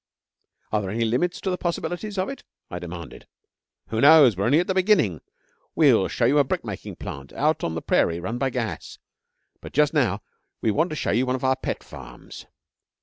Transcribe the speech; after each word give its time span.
'Are 0.71 0.81
there 0.81 0.89
any 0.89 1.05
limits 1.05 1.39
to 1.41 1.51
the 1.51 1.59
possibilities 1.59 2.17
of 2.17 2.27
it?' 2.27 2.43
I 2.71 2.79
demanded. 2.79 3.27
'Who 3.89 4.01
knows? 4.01 4.35
We're 4.35 4.45
only 4.45 4.59
at 4.59 4.65
the 4.65 4.73
beginning. 4.73 5.21
We'll 5.75 6.07
show 6.07 6.25
you 6.25 6.39
a 6.39 6.43
brick 6.43 6.65
making 6.65 6.95
plant, 6.95 7.31
out 7.33 7.63
on 7.63 7.75
the 7.75 7.83
prairie, 7.83 8.19
run 8.19 8.39
by 8.39 8.49
gas. 8.49 8.97
But 9.61 9.73
just 9.73 9.93
now 9.93 10.23
we 10.59 10.71
want 10.71 10.89
to 10.89 10.95
show 10.95 11.11
you 11.11 11.27
one 11.27 11.35
of 11.35 11.43
our 11.43 11.55
pet 11.55 11.83
farms.' 11.83 12.47